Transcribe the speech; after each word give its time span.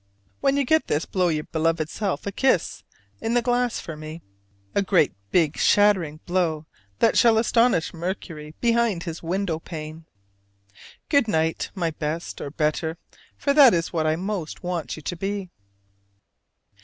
When 0.39 0.57
you 0.57 0.65
get 0.65 0.87
this, 0.87 1.05
blow 1.05 1.27
your 1.27 1.43
beloved 1.43 1.87
self 1.87 2.25
a 2.25 2.31
kiss 2.31 2.83
in 3.21 3.35
the 3.35 3.41
glass 3.43 3.79
for 3.79 3.95
me, 3.95 4.23
a 4.73 4.81
great 4.81 5.13
big 5.29 5.57
shattering 5.57 6.21
blow 6.25 6.65
that 6.97 7.19
shall 7.19 7.37
astonish 7.37 7.93
Mercury 7.93 8.55
behind 8.59 9.03
his 9.03 9.21
window 9.21 9.59
pane. 9.59 10.05
Good 11.07 11.27
night, 11.27 11.69
my 11.75 11.91
best 11.91 12.41
or 12.41 12.49
"better," 12.49 12.97
for 13.37 13.53
that 13.53 13.75
is 13.75 13.93
what 13.93 14.07
I 14.07 14.15
most 14.15 14.63
want 14.63 14.95
you 14.95 15.03
to 15.03 15.15
be. 15.15 15.51